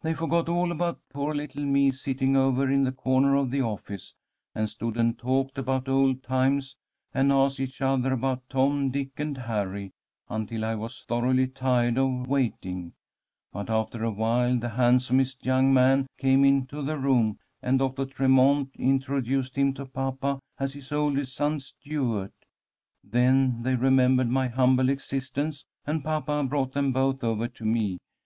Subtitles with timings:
[0.00, 4.14] "'They forgot all about poor little me, sitting over in the corner of the office,
[4.54, 6.76] and stood and talked about old times,
[7.12, 9.92] and asked each other about Tom, Dick, and Harry,
[10.30, 12.94] until I was thoroughly tired of waiting.
[13.52, 19.56] But after awhile the handsomest young man came into the room, and Doctor Tremont introduced
[19.58, 22.32] him to papa as his oldest son, Stuart.
[23.04, 27.98] Then they remembered my humble existence, and papa brought them both over to me.